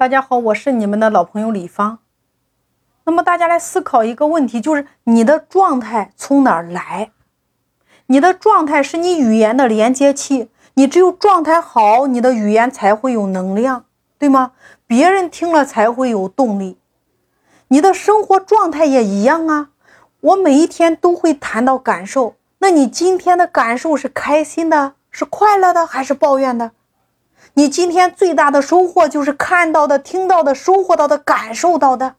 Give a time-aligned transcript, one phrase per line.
[0.00, 1.98] 大家好，我是你们的老朋友李芳。
[3.04, 7.10] 那么大家来思考一个问题，就是你的状态从哪儿来？
[8.06, 13.84] 你的状态是你语言的连接器，你只有状态好，你的语言才会有能量，
[14.18, 14.52] 对吗？
[14.86, 16.78] 别人听了才会有动力。
[17.68, 19.68] 你的生活状态也一样啊。
[20.20, 26.70] 我每一天都会谈到感受，那你今天的感受是开心的，是快乐的，还是抱怨的？
[27.54, 32.14] 你今天最大的收获就是看到的、听到的、收获到的、感受到的。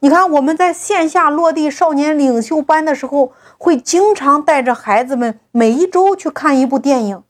[0.00, 7.22] 你看，我们在线下落地少年领袖班的时候，会经常带着孩子们每一周去看一部电影。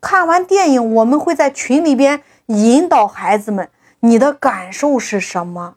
[0.00, 3.68] 看完电影，我们会在群里边引导孩子们
[4.00, 5.74] ：“你的感受是什么？”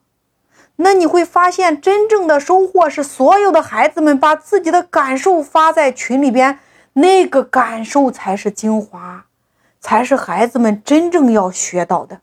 [0.78, 6.60] 那你会发现，真正的收获是所有的孩子们把自己的感受发在群里边，
[6.94, 9.26] 那个感受才是精华。
[9.82, 12.22] 才是孩子们真正要学到的。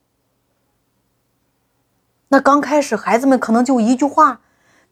[2.28, 4.40] 那刚开始孩子们可能就一句话，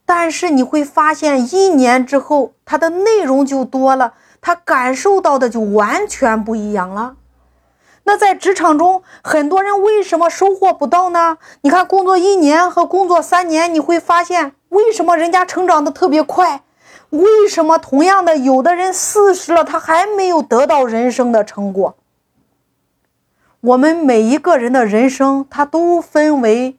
[0.05, 7.17] 但是你会发现一年之后，他的内容就多了，他感受到的就完全不一样了。
[8.05, 11.39] 那在职场中，很多人为什么收获不到呢？
[11.63, 16.63] 你看，工作一年和工作三年，你会发现为什么人家成长的特别快？
[17.11, 21.97] 为什么同样的，有的人四十了，他还没有得到人生的成果？
[23.67, 26.79] 我们每一个人的人生，它都分为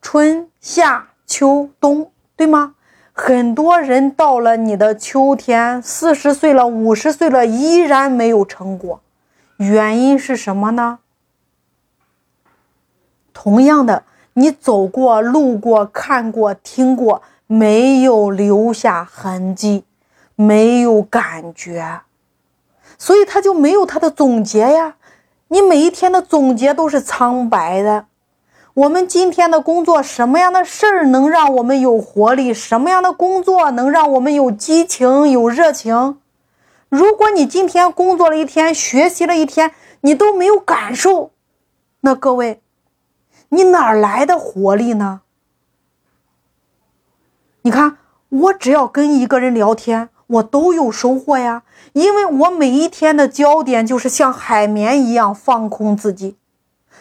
[0.00, 2.76] 春夏秋冬，对吗？
[3.12, 9.00] 很多人到了你的秋天，四十岁了、五十岁了，依然没有成果，
[9.56, 11.00] 原因是什么呢？
[13.32, 19.82] 同样的，你走过、路过、看过、听过，没有留下痕迹，
[20.36, 22.02] 没有感觉，
[22.96, 24.94] 所以他就没有他的总结呀。
[25.52, 28.06] 你每一天的总结都是苍白的。
[28.72, 32.54] 我们今天的工作，什么样的事儿能让我们有活力？
[32.54, 36.18] 什么样的工作能让我们有激情、有热情？
[36.88, 41.32] 如果你今天工作了一天，学习了一天，你都没有感受，
[42.00, 42.62] 那各位，
[43.50, 45.20] 你哪来的活力呢？
[47.60, 47.98] 你看，
[48.30, 50.08] 我只要跟一个人聊天。
[50.32, 51.62] 我都有收获呀，
[51.92, 56.36] 因为我每一天的焦点就是像海绵一样放空自己，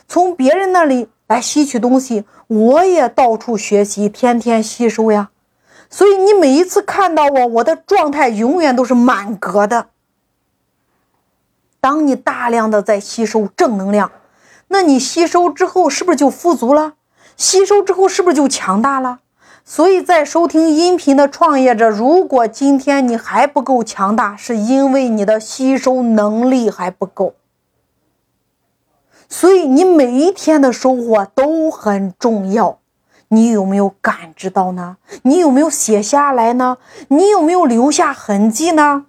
[0.07, 5.29] 从别人那里来吸取东西，我也到处学习，天天吸收呀。
[5.89, 9.87] 所以你每一次看到我，我的状态永远都是满格的。
[11.79, 14.11] 当你大量的在吸收正能量，
[14.67, 16.93] 那你吸收之后是不是就富足了？
[17.35, 19.19] 吸收之后是不是就强大了？
[19.63, 27.35] 所以在收听音频的创业者，如果今天你还不够强大，是因为你的吸收能力还不够。
[29.29, 32.79] 所以你每一天的收获都很重要，
[33.29, 34.97] 你有没有感知到呢？
[35.23, 36.77] 你有没有写下来呢？
[37.07, 39.05] 你有没有留下痕迹呢？